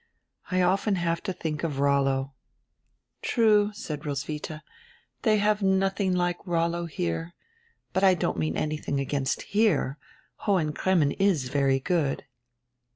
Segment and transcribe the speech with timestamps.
[0.49, 2.33] I often have to think of Rollo."
[3.21, 4.63] "True," said Roswitha,
[5.21, 7.35] "they have nothing like Rollo here.
[7.93, 9.99] But I don't mean anything against 'here.'
[10.37, 12.25] Hohen Cremmen is very good."